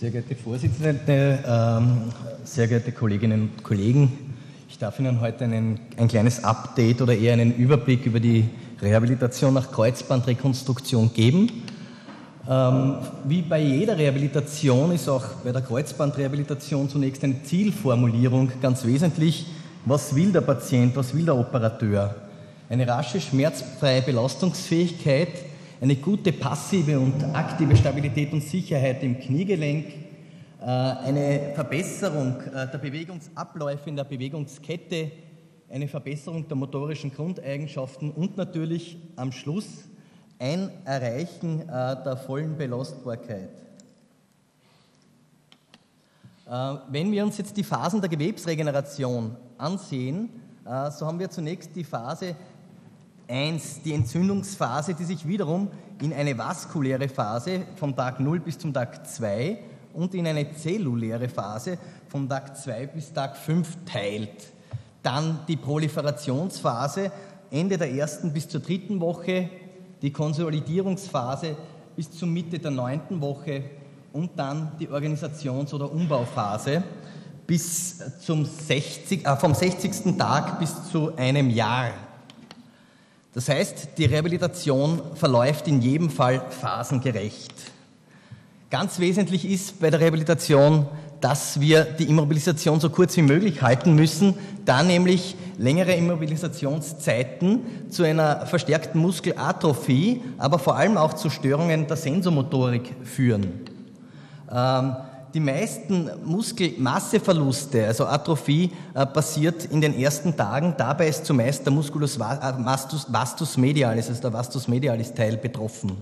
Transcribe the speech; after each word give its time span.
Sehr 0.00 0.10
geehrte 0.10 0.34
Vorsitzende, 0.34 1.38
ähm, 1.46 2.12
sehr 2.42 2.66
geehrte 2.66 2.90
Kolleginnen 2.90 3.42
und 3.42 3.62
Kollegen, 3.62 4.10
ich 4.68 4.76
darf 4.76 4.98
Ihnen 4.98 5.20
heute 5.20 5.44
einen, 5.44 5.78
ein 5.96 6.08
kleines 6.08 6.42
Update 6.42 7.00
oder 7.00 7.16
eher 7.16 7.34
einen 7.34 7.54
Überblick 7.54 8.04
über 8.04 8.18
die 8.18 8.44
Rehabilitation 8.82 9.54
nach 9.54 9.70
Kreuzbandrekonstruktion 9.70 11.14
geben. 11.14 11.62
Ähm, 12.50 12.96
wie 13.28 13.42
bei 13.42 13.60
jeder 13.60 13.96
Rehabilitation 13.96 14.90
ist 14.90 15.08
auch 15.08 15.24
bei 15.44 15.52
der 15.52 15.62
Kreuzbandrehabilitation 15.62 16.88
zunächst 16.88 17.22
eine 17.22 17.44
Zielformulierung 17.44 18.50
ganz 18.60 18.84
wesentlich. 18.84 19.46
Was 19.86 20.12
will 20.16 20.32
der 20.32 20.40
Patient, 20.40 20.96
was 20.96 21.14
will 21.14 21.24
der 21.24 21.36
Operateur? 21.36 22.16
Eine 22.68 22.88
rasche, 22.88 23.20
schmerzfreie 23.20 24.02
Belastungsfähigkeit, 24.02 25.53
eine 25.84 25.96
gute 25.96 26.32
passive 26.32 26.98
und 26.98 27.22
aktive 27.34 27.76
Stabilität 27.76 28.32
und 28.32 28.42
Sicherheit 28.42 29.02
im 29.02 29.20
Kniegelenk, 29.20 29.84
äh, 30.58 30.64
eine 30.64 31.52
Verbesserung 31.54 32.40
äh, 32.40 32.66
der 32.72 32.78
Bewegungsabläufe 32.78 33.90
in 33.90 33.96
der 33.96 34.04
Bewegungskette, 34.04 35.10
eine 35.70 35.86
Verbesserung 35.86 36.48
der 36.48 36.56
motorischen 36.56 37.12
Grundeigenschaften 37.12 38.12
und 38.12 38.38
natürlich 38.38 38.96
am 39.16 39.30
Schluss 39.30 39.84
ein 40.38 40.70
Erreichen 40.86 41.68
äh, 41.68 42.02
der 42.02 42.16
vollen 42.16 42.56
Belastbarkeit. 42.56 43.50
Wenn 46.90 47.10
wir 47.10 47.24
uns 47.24 47.38
jetzt 47.38 47.56
die 47.56 47.64
Phasen 47.64 48.02
der 48.02 48.10
Gewebsregeneration 48.10 49.34
ansehen, 49.56 50.28
so 50.62 51.06
haben 51.06 51.18
wir 51.18 51.30
zunächst 51.30 51.74
die 51.74 51.84
Phase 51.84 52.36
1, 53.28 53.82
die 53.82 53.94
Entzündungsphase, 53.94 54.94
die 54.94 55.04
sich 55.04 55.26
wiederum 55.26 55.68
in 56.00 56.12
eine 56.12 56.36
vaskuläre 56.36 57.08
Phase 57.08 57.62
vom 57.76 57.94
Tag 57.96 58.20
0 58.20 58.40
bis 58.40 58.58
zum 58.58 58.72
Tag 58.72 59.06
2 59.06 59.58
und 59.94 60.14
in 60.14 60.26
eine 60.26 60.52
zelluläre 60.54 61.28
Phase 61.28 61.78
vom 62.08 62.28
Tag 62.28 62.56
2 62.56 62.86
bis 62.88 63.12
Tag 63.12 63.36
5 63.36 63.78
teilt. 63.84 64.52
Dann 65.02 65.40
die 65.48 65.56
Proliferationsphase 65.56 67.10
Ende 67.50 67.78
der 67.78 67.92
ersten 67.92 68.32
bis 68.32 68.48
zur 68.48 68.60
dritten 68.60 69.00
Woche, 69.00 69.48
die 70.02 70.10
Konsolidierungsphase 70.10 71.56
bis 71.94 72.10
zur 72.10 72.28
Mitte 72.28 72.58
der 72.58 72.70
neunten 72.70 73.20
Woche 73.20 73.62
und 74.12 74.32
dann 74.36 74.72
die 74.78 74.88
Organisations- 74.88 75.72
oder 75.72 75.90
Umbauphase 75.90 76.82
bis 77.46 78.18
zum 78.20 78.44
60, 78.44 79.26
äh, 79.26 79.36
vom 79.36 79.54
60. 79.54 80.16
Tag 80.16 80.58
bis 80.58 80.90
zu 80.90 81.14
einem 81.16 81.50
Jahr. 81.50 81.90
Das 83.34 83.48
heißt, 83.48 83.98
die 83.98 84.04
Rehabilitation 84.04 85.02
verläuft 85.14 85.66
in 85.66 85.82
jedem 85.82 86.08
Fall 86.08 86.44
phasengerecht. 86.50 87.52
Ganz 88.70 89.00
wesentlich 89.00 89.44
ist 89.44 89.80
bei 89.80 89.90
der 89.90 89.98
Rehabilitation, 89.98 90.86
dass 91.20 91.60
wir 91.60 91.84
die 91.84 92.04
Immobilisation 92.04 92.78
so 92.78 92.90
kurz 92.90 93.16
wie 93.16 93.22
möglich 93.22 93.62
halten 93.62 93.94
müssen, 93.94 94.34
da 94.64 94.82
nämlich 94.82 95.36
längere 95.58 95.94
Immobilisationszeiten 95.94 97.90
zu 97.90 98.04
einer 98.04 98.46
verstärkten 98.46 99.00
Muskelatrophie, 99.00 100.20
aber 100.38 100.58
vor 100.58 100.76
allem 100.76 100.96
auch 100.96 101.14
zu 101.14 101.30
Störungen 101.30 101.86
der 101.86 101.96
Sensomotorik 101.96 102.94
führen. 103.04 103.60
Ähm, 104.50 104.96
die 105.34 105.40
meisten 105.40 106.08
Muskelmasseverluste, 106.24 107.86
also 107.86 108.06
Atrophie, 108.06 108.70
äh, 108.94 109.04
passiert 109.04 109.64
in 109.64 109.80
den 109.80 109.98
ersten 109.98 110.36
Tagen. 110.36 110.74
Dabei 110.78 111.08
ist 111.08 111.26
zumeist 111.26 111.66
der 111.66 111.72
Musculus 111.72 112.18
vastus, 112.18 113.06
vastus 113.12 113.56
medialis, 113.56 114.08
also 114.08 114.22
der 114.22 114.32
Vastus 114.32 114.68
medialis 114.68 115.12
Teil 115.12 115.36
betroffen. 115.36 115.96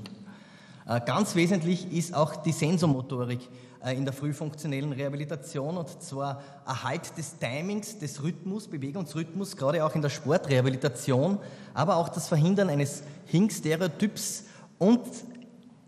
Äh, 0.87 1.01
ganz 1.07 1.35
wesentlich 1.35 1.91
ist 1.91 2.15
auch 2.15 2.37
die 2.37 2.53
Sensomotorik 2.53 3.41
äh, 3.83 3.97
in 3.97 4.05
der 4.05 4.13
frühfunktionellen 4.13 4.93
Rehabilitation 4.93 5.79
und 5.79 6.03
zwar 6.03 6.43
Erhalt 6.67 7.17
des 7.17 7.39
Timings, 7.39 7.99
des 7.99 8.23
Rhythmus, 8.23 8.69
Bewegungsrhythmus, 8.69 9.57
gerade 9.57 9.83
auch 9.83 9.95
in 9.95 10.03
der 10.03 10.11
Sportrehabilitation, 10.11 11.39
aber 11.73 11.97
auch 11.97 12.11
das 12.11 12.29
Verhindern 12.29 12.69
eines 12.69 13.03
Hink-Stereotyps 13.27 14.45
und 14.77 15.01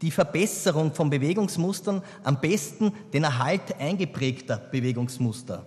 die 0.04 0.10
Verbesserung 0.10 0.92
von 0.92 1.08
Bewegungsmustern, 1.08 2.02
am 2.24 2.38
besten 2.38 2.92
den 3.14 3.24
Erhalt 3.24 3.80
eingeprägter 3.80 4.58
Bewegungsmuster. 4.58 5.64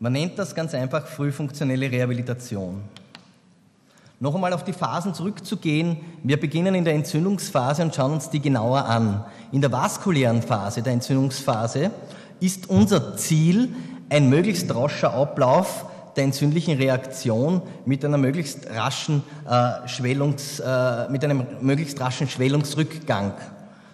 Man 0.00 0.14
nennt 0.14 0.38
das 0.38 0.54
ganz 0.54 0.72
einfach 0.72 1.06
frühfunktionelle 1.06 1.90
Rehabilitation. 1.90 2.80
Noch 4.18 4.34
einmal 4.34 4.54
auf 4.54 4.64
die 4.64 4.72
Phasen 4.72 5.12
zurückzugehen. 5.12 5.98
Wir 6.22 6.40
beginnen 6.40 6.74
in 6.74 6.86
der 6.86 6.94
Entzündungsphase 6.94 7.82
und 7.82 7.94
schauen 7.94 8.12
uns 8.12 8.30
die 8.30 8.40
genauer 8.40 8.86
an. 8.86 9.22
In 9.52 9.60
der 9.60 9.70
vaskulären 9.70 10.40
Phase 10.40 10.80
der 10.80 10.94
Entzündungsphase 10.94 11.90
ist 12.40 12.70
unser 12.70 13.18
Ziel 13.18 13.74
ein 14.08 14.30
möglichst 14.30 14.74
rascher 14.74 15.12
Ablauf 15.12 15.84
der 16.16 16.24
entzündlichen 16.24 16.76
Reaktion 16.76 17.62
mit 17.84 18.04
einer 18.04 18.18
möglichst 18.18 18.68
raschen 18.70 19.22
äh, 19.48 19.88
Schwellungs, 19.88 20.60
äh, 20.60 21.08
mit 21.10 21.24
einem 21.24 21.46
möglichst 21.60 22.00
raschen 22.00 22.28
Schwellungsrückgang. 22.28 23.32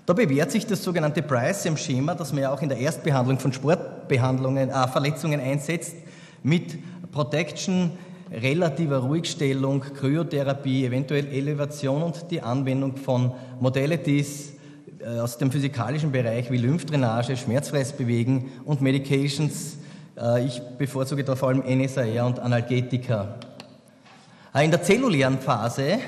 Da 0.07 0.13
bewährt 0.13 0.51
sich 0.51 0.67
das 0.67 0.83
sogenannte 0.83 1.23
Price-Schema, 1.23 2.15
das 2.15 2.33
man 2.33 2.43
ja 2.43 2.53
auch 2.53 2.63
in 2.63 2.69
der 2.69 2.79
Erstbehandlung 2.79 3.39
von 3.39 3.53
Sportbehandlungen, 3.53 4.71
äh, 4.71 4.89
Verletzungen 4.89 5.41
einsetzt, 5.41 5.95
mit 6.43 6.79
Protection, 7.13 7.93
relativer 8.31 8.99
Ruhigstellung, 8.99 9.81
Kryotherapie, 9.81 10.87
eventuell 10.87 11.27
Elevation 11.27 12.03
und 12.03 12.31
die 12.31 12.41
Anwendung 12.41 12.97
von 12.97 13.33
Modalities 13.61 14.53
äh, 15.01 15.19
aus 15.19 15.39
dem 15.39 15.51
physikalischen 15.51 16.13
Bereich 16.13 16.51
wie 16.51 16.59
Lymphdrainage, 16.59 17.37
schmerzfreies 17.37 17.93
Bewegen 17.93 18.51
und 18.65 18.81
Medications 18.81 19.79
ich 20.45 20.61
bevorzuge 20.77 21.25
da 21.25 21.35
vor 21.35 21.49
allem 21.49 21.63
NSAR 21.67 22.27
und 22.27 22.39
Analgetika. 22.39 23.37
Äh, 24.55 24.65
in 24.65 24.71
der 24.71 24.83
zellulären 24.83 25.39
Phase, 25.39 25.99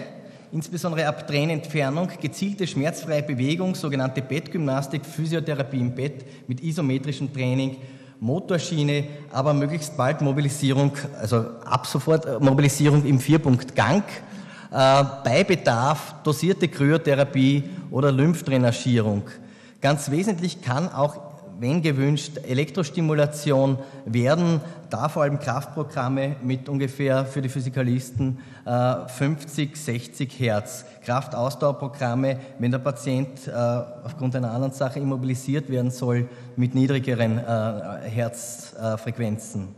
insbesondere 0.53 1.07
ab 1.07 1.27
Tränenentfernung, 1.27 2.09
gezielte 2.21 2.67
schmerzfreie 2.67 3.23
Bewegung, 3.23 3.75
sogenannte 3.75 4.21
Bettgymnastik, 4.21 5.07
Physiotherapie 5.07 5.81
im 5.81 5.95
Bett 5.95 6.27
mit 6.47 6.63
isometrischem 6.63 7.33
Training, 7.33 7.79
Motorschiene, 8.21 9.05
aber 9.33 9.55
möglichst 9.55 9.97
bald 9.97 10.21
Mobilisierung, 10.21 10.93
also 11.19 11.47
ab 11.65 11.87
sofort 11.87 12.27
äh, 12.27 12.39
Mobilisierung 12.39 13.05
im 13.07 13.19
Vierpunktgang, 13.19 14.03
bei 14.71 15.45
Bedarf 15.47 16.15
dosierte 16.25 16.67
Kryotherapie 16.67 17.63
oder 17.91 18.11
Lymphdrainagierung. 18.11 19.25
Ganz 19.83 20.11
wesentlich 20.11 20.63
kann 20.63 20.91
auch 20.91 21.32
wenn 21.59 21.83
gewünscht, 21.83 22.39
Elektrostimulation 22.47 23.79
werden, 24.05 24.61
da 24.91 25.09
vor 25.09 25.23
allem 25.23 25.39
Kraftprogramme 25.39 26.37
mit 26.43 26.69
ungefähr 26.69 27.25
für 27.25 27.41
die 27.41 27.49
Physikalisten 27.49 28.39
50, 29.07 29.73
äh, 29.73 29.77
60 29.77 30.41
Hertz. 30.41 30.85
Kraftausdauerprogramme, 31.05 32.39
wenn 32.59 32.71
der 32.71 32.79
Patient 32.79 33.49
äh, 33.49 33.53
aufgrund 33.53 34.37
einer 34.37 34.53
anderen 34.53 34.73
Sache 34.73 35.01
immobilisiert 35.01 35.69
werden 35.69 35.91
soll, 35.91 36.29
mit 36.57 36.75
niedrigeren 36.75 37.39
äh, 37.39 38.09
Herzfrequenzen. 38.09 39.69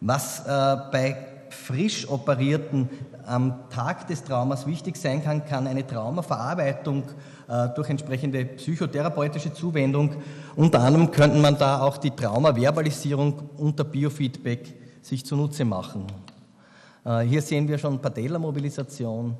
Was 0.00 0.44
bei 0.44 1.16
frisch 1.52 2.08
operierten 2.08 2.88
am 3.24 3.68
Tag 3.70 4.06
des 4.06 4.24
Traumas 4.24 4.66
wichtig 4.66 4.96
sein 4.96 5.22
kann, 5.22 5.44
kann 5.44 5.66
eine 5.66 5.86
Traumaverarbeitung 5.86 7.04
äh, 7.48 7.68
durch 7.74 7.88
entsprechende 7.88 8.44
psychotherapeutische 8.44 9.52
Zuwendung. 9.52 10.16
Unter 10.56 10.80
anderem 10.80 11.10
könnte 11.10 11.38
man 11.38 11.56
da 11.58 11.80
auch 11.80 11.96
die 11.96 12.10
Traumaverbalisierung 12.10 13.50
unter 13.56 13.84
Biofeedback 13.84 14.74
sich 15.02 15.24
zunutze 15.24 15.64
machen. 15.64 16.06
Äh, 17.04 17.20
hier 17.20 17.42
sehen 17.42 17.66
wir 17.68 17.78
schon 17.78 18.00
Patellamobilisation, 18.00 19.34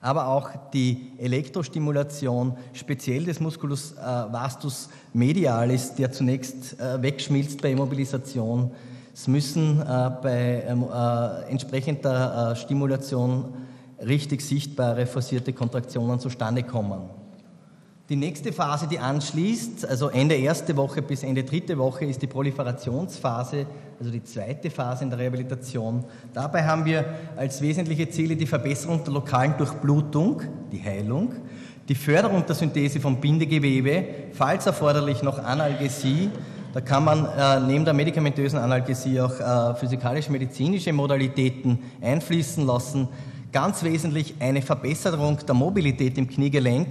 aber 0.00 0.28
auch 0.28 0.50
die 0.72 1.12
Elektrostimulation, 1.18 2.56
speziell 2.72 3.24
des 3.24 3.38
Musculus 3.38 3.92
äh, 3.92 3.96
vastus 3.98 4.88
medialis, 5.12 5.94
der 5.94 6.10
zunächst 6.10 6.76
wegschmilzt 6.78 7.60
bei 7.60 7.72
Immobilisation 7.72 8.70
es 9.12 9.28
müssen 9.28 9.80
äh, 9.80 10.10
bei 10.22 10.64
ähm, 10.66 10.84
äh, 10.84 11.50
entsprechender 11.50 12.52
äh, 12.52 12.56
Stimulation 12.56 13.52
richtig 14.06 14.40
sichtbare 14.40 15.06
forcierte 15.06 15.52
Kontraktionen 15.52 16.18
zustande 16.18 16.62
kommen. 16.62 17.10
Die 18.08 18.16
nächste 18.16 18.52
Phase, 18.52 18.88
die 18.88 18.98
anschließt, 18.98 19.86
also 19.86 20.08
Ende 20.08 20.34
erste 20.34 20.76
Woche 20.76 21.00
bis 21.00 21.22
Ende 21.22 21.44
dritte 21.44 21.78
Woche, 21.78 22.06
ist 22.06 22.20
die 22.20 22.26
Proliferationsphase, 22.26 23.66
also 24.00 24.10
die 24.10 24.24
zweite 24.24 24.68
Phase 24.68 25.04
in 25.04 25.10
der 25.10 25.20
Rehabilitation. 25.20 26.04
Dabei 26.32 26.64
haben 26.64 26.84
wir 26.84 27.04
als 27.36 27.60
wesentliche 27.60 28.10
Ziele 28.10 28.34
die 28.34 28.46
Verbesserung 28.46 29.04
der 29.04 29.12
lokalen 29.12 29.56
Durchblutung, 29.56 30.42
die 30.72 30.82
Heilung, 30.82 31.34
die 31.88 31.94
Förderung 31.94 32.44
der 32.44 32.56
Synthese 32.56 32.98
von 32.98 33.20
Bindegewebe, 33.20 34.04
falls 34.32 34.66
erforderlich 34.66 35.22
noch 35.22 35.38
Analgesie, 35.38 36.30
da 36.72 36.80
kann 36.80 37.04
man 37.04 37.26
äh, 37.26 37.60
neben 37.60 37.84
der 37.84 37.94
medikamentösen 37.94 38.58
Analgesie 38.58 39.20
auch 39.20 39.38
äh, 39.38 39.74
physikalisch-medizinische 39.74 40.92
Modalitäten 40.92 41.78
einfließen 42.00 42.66
lassen. 42.66 43.08
Ganz 43.52 43.82
wesentlich 43.82 44.34
eine 44.38 44.62
Verbesserung 44.62 45.38
der 45.46 45.54
Mobilität 45.54 46.16
im 46.18 46.28
Kniegelenk, 46.28 46.88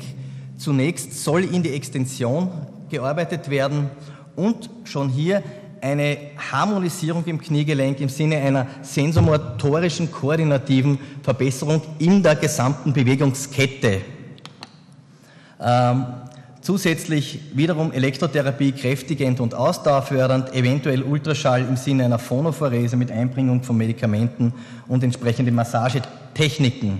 Zunächst 0.60 1.24
soll 1.24 1.46
in 1.46 1.64
die 1.64 1.72
Extension 1.72 2.50
gearbeitet 2.90 3.50
werden 3.50 3.90
und 4.36 4.70
schon 4.84 5.08
hier 5.08 5.42
eine 5.80 6.18
Harmonisierung 6.52 7.24
im 7.28 7.40
Kniegelenk 7.40 8.02
im 8.02 8.10
Sinne 8.10 8.36
einer 8.40 8.68
sensomotorischen 8.81 10.12
koordinativen 10.12 11.00
Verbesserung 11.24 11.81
in 12.00 12.22
der 12.22 12.36
gesamten 12.36 12.92
Bewegungskette. 12.92 14.02
Ähm, 15.62 16.06
zusätzlich 16.62 17.40
wiederum 17.54 17.92
Elektrotherapie 17.92 18.72
kräftigend 18.72 19.40
und 19.40 19.54
ausdauerfördernd, 19.54 20.54
eventuell 20.54 21.04
Ultraschall 21.04 21.62
im 21.62 21.78
Sinne 21.78 22.06
einer 22.06 22.20
Phonophorese 22.20 22.98
mit 22.98 23.12
Einbringung 23.12 23.64
von 23.64 23.78
Medikamenten 23.78 24.54
und 24.88 25.04
entsprechende 25.04 25.52
Massagetechniken. 25.52 27.00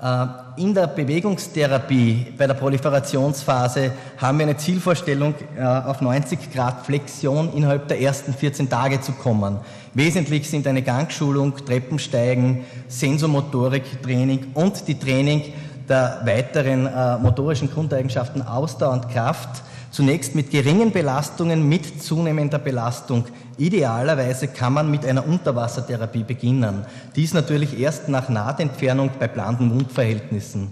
Äh, 0.00 0.26
in 0.58 0.74
der 0.74 0.86
Bewegungstherapie 0.86 2.26
bei 2.36 2.46
der 2.46 2.54
Proliferationsphase 2.54 3.90
haben 4.18 4.38
wir 4.38 4.46
eine 4.46 4.56
Zielvorstellung, 4.56 5.34
äh, 5.56 5.62
auf 5.62 6.00
90 6.00 6.52
Grad 6.52 6.86
Flexion 6.86 7.52
innerhalb 7.52 7.88
der 7.88 8.00
ersten 8.00 8.32
14 8.32 8.70
Tage 8.70 9.00
zu 9.00 9.12
kommen. 9.12 9.58
Wesentlich 9.94 10.48
sind 10.48 10.68
eine 10.68 10.82
Gangschulung, 10.82 11.56
Treppensteigen, 11.64 12.64
Sensomotoriktraining 12.86 14.52
und 14.54 14.86
die 14.86 14.98
Training 14.98 15.52
der 15.88 16.20
weiteren 16.24 16.86
äh, 16.86 17.18
motorischen 17.18 17.70
Grundeigenschaften 17.70 18.42
Ausdauer 18.42 18.92
und 18.92 19.08
Kraft 19.08 19.62
Zunächst 19.90 20.34
mit 20.34 20.50
geringen 20.50 20.92
Belastungen, 20.92 21.66
mit 21.66 22.02
zunehmender 22.02 22.58
Belastung. 22.58 23.24
Idealerweise 23.56 24.48
kann 24.48 24.74
man 24.74 24.90
mit 24.90 25.04
einer 25.06 25.26
Unterwassertherapie 25.26 26.24
beginnen. 26.24 26.84
Dies 27.16 27.32
natürlich 27.32 27.80
erst 27.80 28.08
nach 28.08 28.28
Nahtentfernung 28.28 29.10
bei 29.18 29.28
planten 29.28 29.68
Mundverhältnissen. 29.68 30.70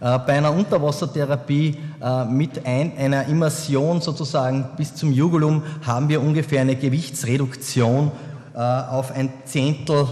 Äh, 0.00 0.18
bei 0.18 0.34
einer 0.34 0.52
Unterwassertherapie 0.52 1.78
äh, 2.02 2.24
mit 2.26 2.64
einer 2.66 3.26
Immersion 3.26 4.02
sozusagen 4.02 4.68
bis 4.76 4.94
zum 4.94 5.10
Jugulum 5.10 5.62
haben 5.86 6.08
wir 6.10 6.20
ungefähr 6.20 6.60
eine 6.60 6.76
Gewichtsreduktion 6.76 8.12
äh, 8.54 8.58
auf 8.58 9.12
ein 9.12 9.32
Zehntel 9.44 10.06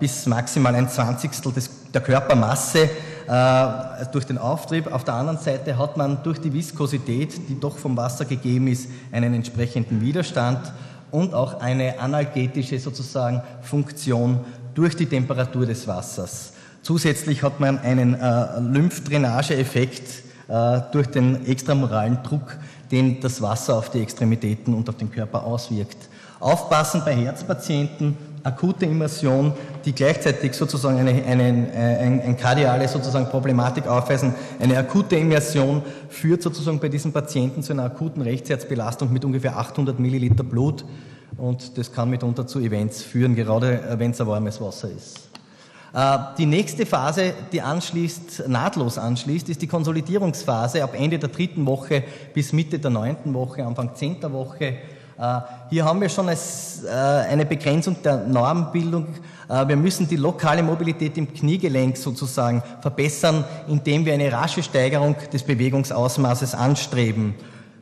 bis 0.00 0.26
maximal 0.26 0.74
ein 0.74 0.88
Zwanzigstel 0.88 1.52
der 1.92 2.00
Körpermasse 2.00 2.88
äh, 3.26 4.06
durch 4.12 4.24
den 4.24 4.38
Auftrieb. 4.38 4.92
Auf 4.92 5.04
der 5.04 5.14
anderen 5.14 5.38
Seite 5.38 5.76
hat 5.78 5.96
man 5.96 6.22
durch 6.22 6.40
die 6.40 6.52
Viskosität, 6.52 7.48
die 7.48 7.58
doch 7.58 7.76
vom 7.76 7.96
Wasser 7.96 8.24
gegeben 8.24 8.68
ist, 8.68 8.88
einen 9.10 9.34
entsprechenden 9.34 10.00
Widerstand 10.00 10.72
und 11.10 11.34
auch 11.34 11.60
eine 11.60 11.98
analgetische 12.00 12.78
sozusagen 12.78 13.42
Funktion 13.60 14.40
durch 14.74 14.96
die 14.96 15.06
Temperatur 15.06 15.66
des 15.66 15.86
Wassers. 15.86 16.52
Zusätzlich 16.82 17.42
hat 17.42 17.60
man 17.60 17.78
einen 17.78 18.14
äh, 18.14 18.60
Lymphdrainageeffekt 18.60 20.24
äh, 20.48 20.80
durch 20.90 21.06
den 21.06 21.46
extramoralen 21.46 22.18
Druck, 22.22 22.56
den 22.92 23.20
das 23.20 23.40
Wasser 23.40 23.76
auf 23.76 23.90
die 23.90 24.02
Extremitäten 24.02 24.74
und 24.74 24.88
auf 24.88 24.96
den 24.96 25.10
Körper 25.10 25.44
auswirkt. 25.44 25.96
Aufpassen 26.38 27.02
bei 27.04 27.14
Herzpatienten, 27.14 28.16
akute 28.42 28.84
Immersion, 28.84 29.52
die 29.84 29.92
gleichzeitig 29.92 30.52
sozusagen 30.52 30.98
eine, 30.98 31.10
eine, 31.24 31.44
eine, 31.44 32.22
eine 32.22 32.36
kardiale 32.36 32.86
sozusagen 32.88 33.26
Problematik 33.26 33.86
aufweisen. 33.86 34.34
Eine 34.60 34.76
akute 34.76 35.16
Immersion 35.16 35.82
führt 36.08 36.42
sozusagen 36.42 36.78
bei 36.80 36.88
diesen 36.88 37.12
Patienten 37.12 37.62
zu 37.62 37.72
einer 37.72 37.84
akuten 37.84 38.22
Rechtsherzbelastung 38.22 39.12
mit 39.12 39.24
ungefähr 39.24 39.56
800 39.56 39.98
Milliliter 39.98 40.44
Blut 40.44 40.84
und 41.38 41.78
das 41.78 41.92
kann 41.92 42.10
mitunter 42.10 42.46
zu 42.46 42.60
Events 42.60 43.02
führen, 43.02 43.34
gerade 43.34 43.80
äh, 43.80 43.98
wenn 43.98 44.10
es 44.10 44.20
ein 44.20 44.26
warmes 44.26 44.60
Wasser 44.60 44.90
ist. 44.90 45.31
Äh, 45.94 46.18
die 46.38 46.46
nächste 46.46 46.86
Phase, 46.86 47.34
die 47.52 47.60
anschließt, 47.60 48.48
nahtlos 48.48 48.96
anschließt, 48.96 49.48
ist 49.50 49.60
die 49.60 49.66
Konsolidierungsphase 49.66 50.82
ab 50.82 50.94
Ende 50.96 51.18
der 51.18 51.28
dritten 51.28 51.66
Woche 51.66 52.02
bis 52.32 52.52
Mitte 52.52 52.78
der 52.78 52.90
neunten 52.90 53.34
Woche, 53.34 53.64
Anfang 53.64 53.94
zehnter 53.94 54.32
Woche 54.32 54.74
äh, 55.18 55.40
hier 55.68 55.84
haben 55.84 56.00
wir 56.00 56.08
schon 56.08 56.28
äh, 56.28 56.36
eine 56.88 57.44
Begrenzung 57.44 57.96
der 58.02 58.16
Normbildung. 58.26 59.06
Wir 59.66 59.76
müssen 59.76 60.08
die 60.08 60.16
lokale 60.16 60.62
Mobilität 60.62 61.18
im 61.18 61.30
Kniegelenk 61.30 61.98
sozusagen 61.98 62.62
verbessern, 62.80 63.44
indem 63.68 64.06
wir 64.06 64.14
eine 64.14 64.32
rasche 64.32 64.62
Steigerung 64.62 65.14
des 65.30 65.42
Bewegungsausmaßes 65.42 66.54
anstreben. 66.54 67.34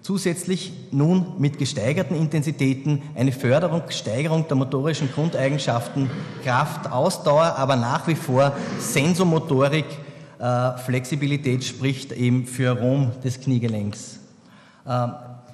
Zusätzlich 0.03 0.73
nun 0.91 1.35
mit 1.39 1.59
gesteigerten 1.59 2.17
Intensitäten 2.17 3.03
eine 3.15 3.33
Förderung, 3.33 3.83
Steigerung 3.91 4.49
der 4.49 4.57
motorischen 4.57 5.13
Grundeigenschaften, 5.13 6.11
Kraft, 6.43 6.91
Ausdauer, 6.91 7.57
aber 7.57 7.77
nach 7.77 8.07
wie 8.07 8.15
vor 8.15 8.53
Sensomotorik, 8.79 9.85
Flexibilität 10.87 11.63
spricht 11.65 12.13
eben 12.13 12.47
für 12.47 12.71
Rom 12.71 13.13
des 13.23 13.39
Kniegelenks. 13.41 14.21
Ähm, 14.89 15.13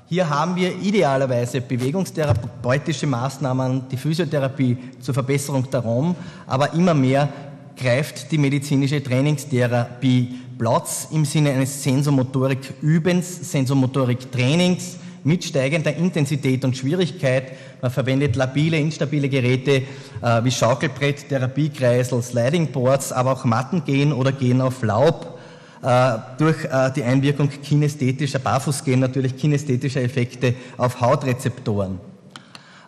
hier 0.09 0.31
haben 0.31 0.55
wir 0.55 0.77
idealerweise 0.77 1.61
bewegungstherapeutische 1.61 3.09
Maßnahmen, 3.09 3.89
die 3.91 3.97
Physiotherapie 3.97 4.79
zur 5.01 5.13
Verbesserung 5.13 5.69
der 5.69 5.81
ROM, 5.81 6.15
aber 6.47 6.73
immer 6.75 6.95
mehr 6.95 7.29
greift 7.77 8.31
die 8.31 8.39
medizinische 8.39 9.03
Trainingstherapie 9.03 10.37
Platz 10.59 11.09
im 11.13 11.25
Sinne 11.25 11.51
eines 11.51 11.83
Sensomotorik-Übens, 11.83 13.51
Sensomotorik-Trainings 13.53 14.97
mit 15.25 15.45
steigender 15.45 15.95
Intensität 15.95 16.65
und 16.65 16.77
Schwierigkeit. 16.77 17.53
Man 17.83 17.91
verwendet 17.91 18.37
labile, 18.37 18.79
instabile 18.79 19.29
Geräte 19.29 19.83
äh, 20.23 20.45
wie 20.45 20.51
Schaukelbrett, 20.51 21.29
Therapiekreisel, 21.29 22.23
Sliding 22.23 22.69
Boards, 22.73 23.13
aber 23.13 23.33
auch 23.33 23.45
Mattengehen 23.45 24.13
oder 24.13 24.33
Gehen 24.33 24.61
auf 24.61 24.83
Laub 24.83 25.39
äh, 25.83 26.13
durch 26.39 26.65
äh, 26.65 26.93
die 26.95 27.03
Einwirkung 27.03 27.49
kinästhetischer, 27.49 28.39
Barfußgehen 28.39 29.01
natürlich 29.01 29.37
kinästhetischer 29.37 30.03
Effekte 30.03 30.55
auf 30.77 31.01
Hautrezeptoren. 31.01 31.99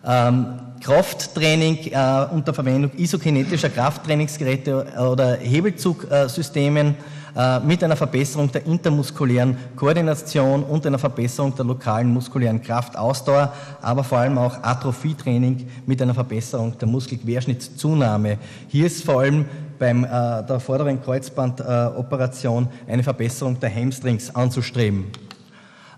Ähm, 0.05 0.45
Krafttraining 0.81 1.91
äh, 1.91 2.25
unter 2.31 2.53
Verwendung 2.53 2.91
isokinetischer 2.97 3.69
Krafttrainingsgeräte 3.69 4.93
oder 4.97 5.35
Hebelzugsystemen 5.35 6.95
äh, 7.35 7.59
mit 7.59 7.83
einer 7.83 7.95
Verbesserung 7.95 8.51
der 8.51 8.65
intermuskulären 8.65 9.57
Koordination 9.75 10.63
und 10.63 10.85
einer 10.85 10.99
Verbesserung 10.99 11.55
der 11.55 11.65
lokalen 11.65 12.11
muskulären 12.13 12.61
Kraftausdauer, 12.61 13.53
aber 13.81 14.03
vor 14.03 14.19
allem 14.19 14.37
auch 14.37 14.61
Atrophietraining 14.63 15.67
mit 15.85 16.01
einer 16.01 16.13
Verbesserung 16.13 16.77
der 16.77 16.87
Muskelquerschnittszunahme. 16.87 18.37
Hier 18.67 18.85
ist 18.87 19.03
vor 19.03 19.21
allem 19.21 19.45
beim 19.77 20.03
äh, 20.03 20.07
der 20.07 20.59
vorderen 20.59 21.01
Kreuzbandoperation 21.01 22.67
äh, 22.87 22.93
eine 22.93 23.03
Verbesserung 23.03 23.59
der 23.59 23.73
Hamstrings 23.73 24.33
anzustreben. 24.35 25.05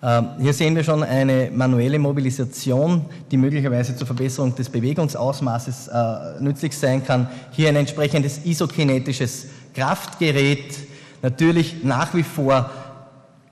Ähm, 0.04 0.30
hier 0.40 0.54
sehen 0.54 0.76
wir 0.76 0.84
schon 0.84 1.04
eine 1.04 1.52
manuelle 1.54 2.00
Mobilisation, 2.00 3.06
die 3.30 3.38
möglicherweise 3.38 3.96
zur 3.96 4.08
Verbesserung 4.08 4.56
des 4.56 4.68
Bewegungsausmaßes 4.70 5.88
äh, 5.90 6.42
nützlich 6.42 6.76
sein 6.76 7.06
kann. 7.06 7.28
Hier 7.52 7.70
ein 7.70 7.76
entsprechendes 7.76 8.44
isokinetisches 8.44 9.48
Kraftgerät, 9.76 10.76
natürlich 11.22 11.84
nach 11.84 12.14
wie 12.14 12.24
vor 12.24 12.70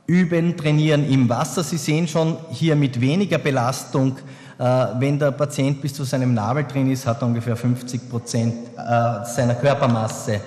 üben, 0.10 0.58
trainieren 0.58 1.08
im 1.10 1.30
Wasser. 1.30 1.64
Sie 1.64 1.78
sehen 1.78 2.08
schon 2.08 2.38
hier 2.50 2.76
mit 2.76 3.00
weniger 3.00 3.38
Belastung, 3.38 4.18
äh, 4.58 4.64
wenn 5.00 5.20
der 5.20 5.32
Patient 5.32 5.82
bis 5.82 5.94
zu 5.94 6.04
seinem 6.04 6.34
Nabel 6.34 6.66
drin 6.66 6.92
ist, 6.92 7.06
hat 7.06 7.22
er 7.22 7.28
ungefähr 7.28 7.56
50 7.56 8.10
Prozent 8.10 8.56
äh, 8.76 9.26
seiner 9.26 9.56
Körpermasse. 9.56 10.42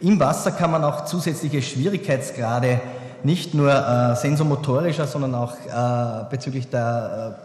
Im 0.00 0.20
Wasser 0.20 0.50
kann 0.50 0.72
man 0.72 0.84
auch 0.84 1.04
zusätzliche 1.06 1.62
Schwierigkeitsgrade 1.62 2.80
nicht 3.22 3.54
nur 3.54 3.72
äh, 3.72 4.14
sensomotorischer, 4.14 5.06
sondern 5.06 5.34
auch 5.34 5.54
bezüglich 6.28 6.68
der 6.68 7.38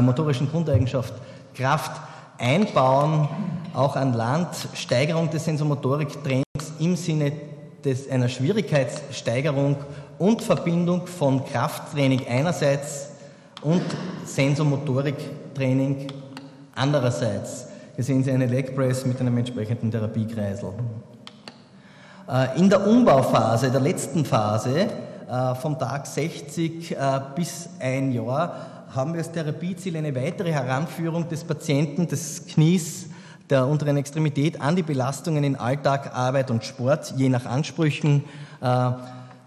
motorischen 0.00 0.50
Grundeigenschaft 0.50 1.12
Kraft 1.54 1.92
einbauen, 2.38 3.28
auch 3.74 3.96
an 3.96 4.14
Land, 4.14 4.48
Steigerung 4.72 5.28
des 5.28 5.44
Sensomotoriktrainings 5.44 6.44
im 6.78 6.96
Sinne 6.96 7.32
des, 7.84 8.08
einer 8.10 8.28
Schwierigkeitssteigerung 8.28 9.76
und 10.18 10.42
Verbindung 10.42 11.06
von 11.06 11.44
Krafttraining 11.44 12.26
einerseits 12.28 13.10
und 13.62 13.82
Sensomotoriktraining 14.24 16.08
andererseits. 16.74 17.66
Hier 17.94 18.04
sehen 18.04 18.24
Sie 18.24 18.30
eine 18.30 18.46
Leg 18.46 18.74
Press 18.74 19.06
mit 19.06 19.20
einem 19.20 19.36
entsprechenden 19.38 19.90
Therapiekreisel. 19.90 20.70
Äh, 22.28 22.58
in 22.58 22.68
der 22.68 22.86
Umbauphase, 22.86 23.70
der 23.70 23.80
letzten 23.80 24.24
Phase, 24.24 24.88
äh, 25.28 25.54
vom 25.54 25.78
Tag 25.78 26.06
60 26.06 26.92
äh, 26.92 26.96
bis 27.36 27.68
ein 27.78 28.12
Jahr, 28.12 28.86
haben 28.94 29.12
wir 29.12 29.18
als 29.18 29.32
Therapieziel 29.32 29.96
eine 29.96 30.14
weitere 30.14 30.52
Heranführung 30.52 31.28
des 31.28 31.44
Patienten 31.44 32.06
des 32.06 32.46
Knies 32.46 33.08
der 33.50 33.66
unteren 33.66 33.96
Extremität 33.96 34.60
an 34.60 34.76
die 34.76 34.82
Belastungen 34.82 35.44
in 35.44 35.56
Alltag, 35.56 36.14
Arbeit 36.14 36.50
und 36.50 36.64
Sport, 36.64 37.14
je 37.16 37.28
nach 37.28 37.46
Ansprüchen 37.46 38.24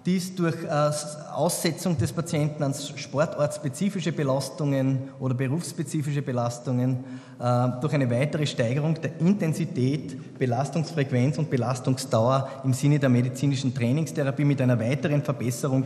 dies 0.08 0.34
durch 0.34 0.56
äh, 0.64 0.92
Aussetzung 1.34 1.98
des 1.98 2.14
Patienten 2.14 2.64
an 2.64 2.74
sportortspezifische 2.74 4.14
Belastungen 4.14 5.10
oder 5.20 5.34
berufsspezifische 5.34 6.22
Belastungen, 6.22 7.04
äh, 7.38 7.68
durch 7.82 7.94
eine 7.94 8.10
weitere 8.10 8.46
Steigerung 8.46 8.96
der 9.02 9.20
Intensität, 9.20 10.40
Belastungsfrequenz 10.40 11.38
und 11.38 11.50
Belastungsdauer 11.50 12.50
im 12.64 12.72
Sinne 12.72 13.00
der 13.00 13.10
medizinischen 13.10 13.76
Trainingstherapie 13.76 14.46
mit 14.46 14.62
einer 14.62 14.80
weiteren 14.80 15.22
Verbesserung 15.22 15.86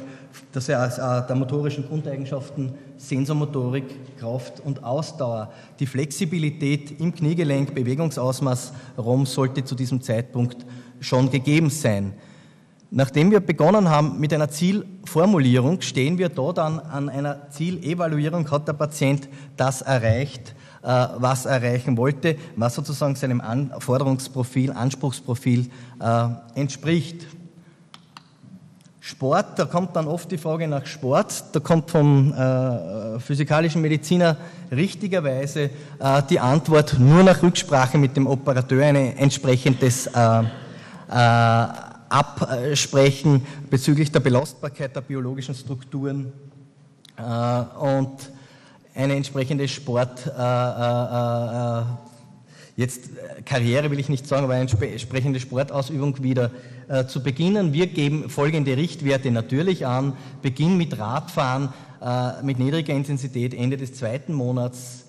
der 0.54 1.36
motorischen 1.36 1.88
Grundeigenschaften 1.88 2.74
Sensormotorik, 2.98 4.18
Kraft 4.20 4.60
und 4.60 4.84
Ausdauer. 4.84 5.52
Die 5.80 5.88
Flexibilität 5.88 7.00
im 7.00 7.16
Kniegelenk, 7.16 7.74
Bewegungsausmaß 7.74 8.72
ROM 9.00 9.26
sollte 9.26 9.66
zu 9.66 9.74
diesem 9.74 10.00
Zeitpunkt 10.00 10.64
schon 11.00 11.32
gegeben 11.32 11.72
sein. 11.72 12.14
Nachdem 12.94 13.32
wir 13.32 13.40
begonnen 13.40 13.88
haben 13.88 14.20
mit 14.20 14.34
einer 14.34 14.50
Zielformulierung, 14.50 15.80
stehen 15.80 16.18
wir 16.18 16.28
da 16.28 16.52
dann 16.52 16.78
an 16.78 17.08
einer 17.08 17.50
Zielevaluierung. 17.50 18.52
Hat 18.52 18.68
der 18.68 18.74
Patient 18.74 19.30
das 19.56 19.82
erreicht, 19.82 20.54
äh, 20.84 21.08
was 21.16 21.46
er 21.46 21.64
erreichen 21.64 21.96
wollte, 21.96 22.36
was 22.58 22.76
sozusagen 22.76 23.16
seinem 23.16 23.40
Anforderungsprofil, 23.40 24.74
Anspruchsprofil 24.74 25.70
äh, 26.02 26.60
entspricht? 26.60 27.28
Sport, 29.00 29.58
da 29.58 29.64
kommt 29.64 29.96
dann 29.96 30.08
oft 30.08 30.30
die 30.30 30.38
Frage 30.38 30.68
nach 30.68 30.86
Sport, 30.86 31.46
da 31.54 31.62
kommt 31.62 31.90
vom 31.90 32.34
äh, 32.34 33.22
physikalischen 33.22 33.82
Mediziner 33.82 34.36
richtigerweise 34.70 35.70
die 36.30 36.40
Antwort 36.40 36.98
nur 37.00 37.24
nach 37.24 37.42
Rücksprache 37.42 37.98
mit 37.98 38.16
dem 38.18 38.28
Operateur 38.28 38.84
ein 38.86 38.96
entsprechendes 39.18 40.08
äh 40.08 40.44
absprechen 42.12 43.46
bezüglich 43.70 44.12
der 44.12 44.20
Belastbarkeit 44.20 44.96
der 44.96 45.02
biologischen 45.02 45.56
Strukturen 45.56 46.32
äh, 47.18 47.22
und 47.80 48.12
eine 48.94 49.16
entsprechende 49.16 49.68
Sport, 49.68 50.28
äh, 50.28 50.32
äh, 50.32 51.80
äh 51.80 51.84
jetzt 52.76 53.10
Karriere 53.46 53.92
will 53.92 54.00
ich 54.00 54.10
nicht 54.10 54.28
sagen, 54.28 54.44
aber 54.44 54.54
eine 54.54 54.70
entsprechende 54.70 55.40
Sportausübung 55.40 56.22
wieder 56.24 56.52
äh, 56.88 57.06
zu 57.06 57.22
beginnen. 57.22 57.74
Wir 57.74 57.88
geben 57.88 58.30
folgende 58.30 58.76
Richtwerte 58.76 59.32
natürlich 59.32 59.86
an. 59.86 60.14
Beginn 60.42 60.78
mit 60.78 60.98
Radfahren 60.98 61.70
äh, 62.02 62.44
mit 62.44 62.60
niedriger 62.60 62.94
Intensität 62.94 63.54
Ende 63.54 63.78
des 63.78 63.94
zweiten 63.94 64.34
Monats 64.34 65.06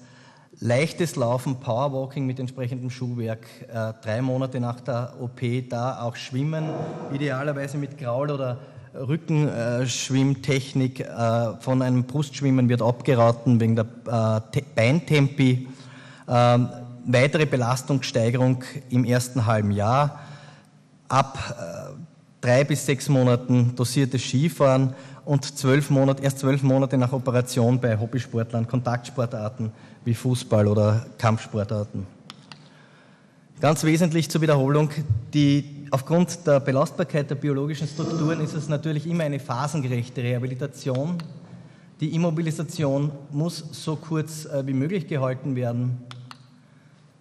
leichtes 0.62 1.16
Laufen, 1.16 1.56
Powerwalking 1.56 2.24
mit 2.24 2.38
entsprechendem 2.38 2.88
Schuhwerk, 2.88 3.44
äh, 3.62 3.92
drei 4.00 4.22
Monate 4.22 4.60
nach 4.60 4.80
der 4.80 5.14
OP 5.20 5.40
da 5.68 6.02
auch 6.02 6.14
Schwimmen, 6.14 6.70
idealerweise 7.12 7.78
mit 7.78 7.98
Graul- 7.98 8.30
oder 8.30 8.60
Rückenschwimmtechnik. 8.94 11.00
Äh, 11.00 11.56
von 11.58 11.82
einem 11.82 12.04
Brustschwimmen 12.04 12.68
wird 12.68 12.80
abgeraten 12.80 13.58
wegen 13.58 13.74
der 13.74 13.86
äh, 14.54 14.62
Beintempi. 14.76 15.66
Ähm, 16.28 16.68
weitere 17.06 17.46
Belastungssteigerung 17.46 18.62
im 18.88 19.04
ersten 19.04 19.46
halben 19.46 19.72
Jahr. 19.72 20.20
Ab 21.08 21.56
äh, 21.58 21.90
drei 22.40 22.62
bis 22.62 22.86
sechs 22.86 23.08
Monaten 23.08 23.74
dosiertes 23.74 24.22
Skifahren 24.22 24.94
und 25.24 25.44
zwölf 25.44 25.90
Monate, 25.90 26.22
erst 26.22 26.40
zwölf 26.40 26.62
Monate 26.62 26.98
nach 26.98 27.12
Operation 27.12 27.80
bei 27.80 27.98
Hobbysportlern 27.98 28.66
Kontaktsportarten 28.66 29.70
wie 30.04 30.14
Fußball 30.14 30.66
oder 30.66 31.06
Kampfsportarten. 31.18 32.06
Ganz 33.60 33.84
wesentlich 33.84 34.28
zur 34.28 34.40
Wiederholung, 34.40 34.90
die, 35.32 35.86
aufgrund 35.92 36.46
der 36.46 36.58
Belastbarkeit 36.58 37.30
der 37.30 37.36
biologischen 37.36 37.86
Strukturen 37.86 38.40
ist 38.40 38.54
es 38.54 38.68
natürlich 38.68 39.06
immer 39.06 39.22
eine 39.22 39.38
phasengerechte 39.38 40.20
Rehabilitation. 40.20 41.18
Die 42.00 42.12
Immobilisation 42.16 43.12
muss 43.30 43.64
so 43.70 43.94
kurz 43.94 44.46
äh, 44.46 44.66
wie 44.66 44.72
möglich 44.72 45.06
gehalten 45.06 45.54
werden. 45.54 45.98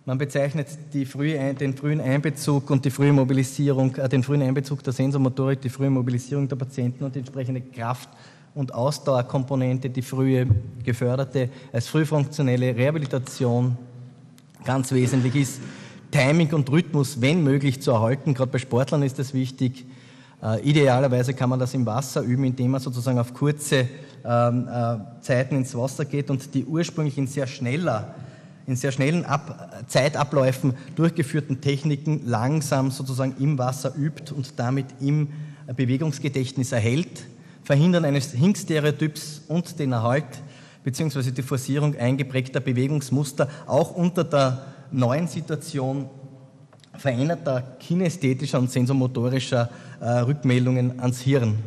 Man 0.03 0.17
bezeichnet 0.17 0.67
frühe, 1.05 1.53
den 1.53 1.77
frühen 1.77 2.01
Einbezug 2.01 2.72
und 2.72 2.84
die 2.84 2.89
frühe 2.89 3.13
Mobilisierung, 3.13 3.96
äh, 3.98 4.10
den 4.10 4.24
frühen 4.24 4.41
Einbezug 4.41 4.84
der 4.84 4.93
Sensormotorik, 4.93 5.62
die 5.62 5.70
frühe 5.70 5.91
Mobilisierung 5.91 6.48
der 6.48 6.55
Patienten 6.55 7.03
und 7.03 7.13
die 7.13 7.20
entsprechende 7.20 7.62
Kraft- 7.62 8.10
und 8.55 8.74
Ausdauerkomponente, 8.74 9.91
die 9.91 10.01
frühe 10.01 10.48
geförderte, 10.84 11.50
als 11.72 11.88
frühfunktionelle 11.88 12.75
Rehabilitation 12.75 13.77
ganz 14.65 14.91
wesentlich 14.91 15.36
ist. 15.36 15.62
Timing 16.10 16.51
und 16.53 16.70
Rhythmus, 16.72 17.22
wenn 17.22 17.43
möglich, 17.43 17.79
zu 17.81 17.91
erhalten. 17.91 18.34
Gerade 18.34 18.51
bei 18.51 18.58
Sportlern 18.58 19.03
ist 19.03 19.20
das 19.20 19.36
wichtig. 19.36 19.86
Äh, 20.41 20.67
idealerweise 20.67 21.36
kann 21.36 21.50
man 21.51 21.60
das 21.60 21.75
im 21.75 21.86
Wasser 21.86 22.22
üben, 22.22 22.46
indem 22.46 22.72
man 22.72 22.81
sozusagen 22.81 23.20
auf 23.20 23.36
kurze 23.36 23.88
ähm, 24.25 24.67
äh, 24.67 25.22
Zeiten 25.22 25.55
ins 25.58 25.75
Wasser 25.75 26.05
geht 26.05 26.31
und 26.31 26.55
die 26.55 26.65
ursprünglich 26.65 27.20
in 27.20 27.27
sehr 27.27 27.46
schneller, 27.46 28.15
in 28.72 28.78
sehr 28.78 28.92
schnellen 28.92 29.25
Ab 29.25 29.84
Zeitabläufen 29.88 30.74
durchgeführten 30.96 31.62
Techniken 31.62 32.22
langsam 32.25 32.90
sozusagen 32.90 33.36
im 33.40 33.58
Wasser 33.58 33.94
übt 33.96 34.34
und 34.34 34.58
damit 34.58 34.86
im 35.00 35.28
Bewegungsgedächtnis 35.75 36.72
erhält 36.72 37.25
Verhindern 37.63 38.06
eines 38.06 38.32
Hink-Stereotyps 38.32 39.44
und 39.48 39.78
den 39.78 39.92
Erhalt 39.92 40.25
bzw. 40.84 41.32
die 41.32 41.42
Forcierung 41.42 41.96
eingeprägter 41.96 42.60
Bewegungsmuster 42.60 43.48
auch 43.68 43.92
unter 43.92 44.24
der 44.24 44.66
neuen 44.92 45.28
Situation 45.28 46.10
veränderter 46.98 47.62
kinästhetischer 47.80 48.60
und 48.60 48.72
sensomotorischer 48.72 49.70
äh, 50.00 50.06
Rückmeldungen 50.06 51.00
ans 51.00 51.22
Hirn. 51.22 51.60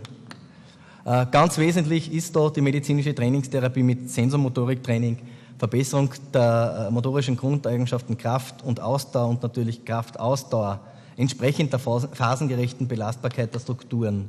Äh, 1.05 1.27
ganz 1.31 1.59
wesentlich 1.59 2.13
ist 2.13 2.35
da 2.35 2.51
die 2.51 2.61
medizinische 2.61 3.15
Trainingstherapie 3.15 3.83
mit 3.83 4.11
Sensomotoriktraining, 4.11 5.19
Verbesserung 5.65 6.11
der 6.35 6.89
äh, 6.89 6.91
motorischen 6.91 7.39
Grundeigenschaften 7.39 8.19
Kraft 8.19 8.63
und 8.65 8.81
Ausdauer 8.81 9.29
und 9.31 9.43
natürlich 9.43 9.83
Kraftausdauer, 9.83 10.81
entsprechend 11.17 11.73
der 11.73 11.79
phasengerechten 11.79 12.87
Belastbarkeit 12.87 13.55
der 13.55 13.61
Strukturen. 13.61 14.29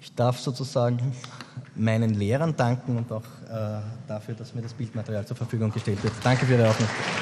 Ich 0.00 0.14
darf 0.14 0.40
sozusagen 0.40 1.12
meinen 1.76 2.14
Lehrern 2.14 2.56
danken 2.56 2.96
und 2.96 3.12
auch 3.12 3.20
äh, 3.20 3.80
dafür, 4.06 4.34
dass 4.36 4.54
mir 4.54 4.62
das 4.62 4.72
Bildmaterial 4.72 5.26
zur 5.26 5.36
Verfügung 5.36 5.70
gestellt 5.70 6.02
wird. 6.02 6.14
Danke 6.24 6.46
für 6.46 6.54
Ihre 6.54 6.70
Aufmerksamkeit. 6.70 7.17